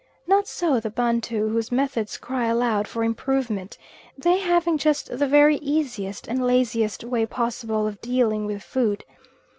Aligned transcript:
Not 0.25 0.47
so 0.47 0.79
the 0.79 0.89
Bantu, 0.89 1.49
whose 1.49 1.71
methods 1.71 2.17
cry 2.17 2.47
aloud 2.47 2.87
for 2.87 3.03
improvement, 3.03 3.77
they 4.17 4.39
having 4.39 4.79
just 4.79 5.15
the 5.15 5.27
very 5.27 5.57
easiest 5.57 6.27
and 6.27 6.43
laziest 6.43 7.03
way 7.03 7.27
possible 7.27 7.85
of 7.85 8.01
dealing 8.01 8.47
with 8.47 8.63
food. 8.63 9.03